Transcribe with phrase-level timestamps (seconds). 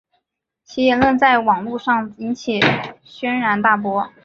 [0.63, 2.59] 其言论在网路上引起
[3.03, 4.11] 轩然大波。